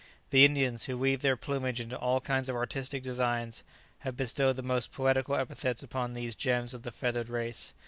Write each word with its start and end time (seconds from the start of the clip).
The 0.31 0.43
Indians, 0.45 0.85
who 0.85 0.97
weave 0.97 1.21
their 1.21 1.37
plumage 1.37 1.79
into 1.79 1.95
all 1.95 2.19
kinds 2.21 2.49
of 2.49 2.55
artistic 2.55 3.03
designs, 3.03 3.63
have 3.99 4.17
bestowed 4.17 4.55
the 4.55 4.63
most 4.63 4.91
poetical 4.91 5.35
epithets 5.35 5.83
upon 5.83 6.13
these 6.13 6.33
gems 6.33 6.73
of 6.73 6.81
the 6.81 6.91
feathered 6.91 7.29
race. 7.29 7.75